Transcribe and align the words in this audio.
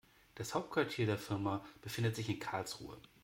Das 0.33 0.55
Hauptquartier 0.55 1.05
der 1.05 1.19
Firma 1.19 1.63
befindet 1.83 2.15
sich 2.15 2.27
in 2.27 2.39
Karlsruhe 2.39 2.97